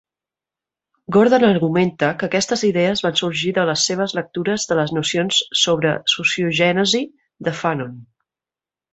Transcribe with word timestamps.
Gordon 1.15 1.43
argumenta 1.47 2.07
que 2.21 2.29
aquestes 2.29 2.63
idees 2.69 3.03
van 3.07 3.19
sorgir 3.19 3.51
de 3.57 3.65
les 3.69 3.83
seves 3.89 4.15
lectures 4.19 4.65
de 4.71 4.77
les 4.79 4.93
nocions 4.99 5.43
sobre 5.65 5.91
sociogènesi 6.15 7.03
de 7.49 7.55
Fanon. 7.59 7.93